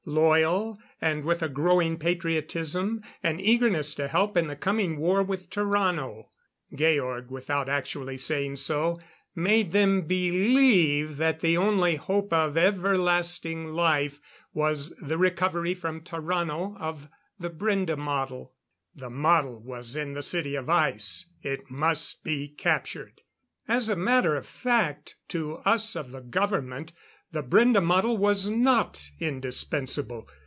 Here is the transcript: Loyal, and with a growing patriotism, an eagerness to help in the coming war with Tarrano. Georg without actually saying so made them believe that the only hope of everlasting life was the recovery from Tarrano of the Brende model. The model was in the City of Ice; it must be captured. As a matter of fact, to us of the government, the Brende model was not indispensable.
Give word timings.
Loyal, 0.03 0.79
and 0.99 1.23
with 1.23 1.43
a 1.43 1.47
growing 1.47 1.95
patriotism, 1.99 3.03
an 3.21 3.39
eagerness 3.39 3.93
to 3.93 4.07
help 4.07 4.35
in 4.35 4.47
the 4.47 4.55
coming 4.55 4.97
war 4.97 5.21
with 5.21 5.51
Tarrano. 5.51 6.29
Georg 6.73 7.29
without 7.29 7.69
actually 7.69 8.17
saying 8.17 8.55
so 8.55 8.99
made 9.35 9.73
them 9.73 10.01
believe 10.07 11.17
that 11.17 11.41
the 11.41 11.55
only 11.55 11.97
hope 11.97 12.33
of 12.33 12.57
everlasting 12.57 13.65
life 13.67 14.19
was 14.55 14.89
the 14.95 15.19
recovery 15.19 15.75
from 15.75 16.01
Tarrano 16.01 16.75
of 16.79 17.07
the 17.39 17.51
Brende 17.51 17.95
model. 17.95 18.53
The 18.95 19.11
model 19.11 19.61
was 19.61 19.95
in 19.95 20.13
the 20.13 20.23
City 20.23 20.55
of 20.55 20.67
Ice; 20.67 21.27
it 21.43 21.69
must 21.69 22.23
be 22.23 22.47
captured. 22.47 23.21
As 23.67 23.87
a 23.87 23.95
matter 23.95 24.35
of 24.35 24.47
fact, 24.47 25.17
to 25.27 25.57
us 25.57 25.95
of 25.95 26.09
the 26.09 26.21
government, 26.21 26.91
the 27.33 27.41
Brende 27.41 27.81
model 27.81 28.17
was 28.17 28.49
not 28.49 29.09
indispensable. 29.21 30.27